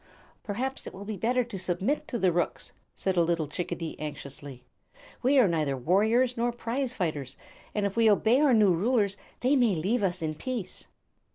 [0.41, 4.63] "Perhaps it will be better to submit to the rooks," said a little chickadee, anxiously.
[5.21, 7.37] "We are neither warriors nor prizefighters,
[7.75, 10.87] and if we obey our new rulers they may leave us in peace."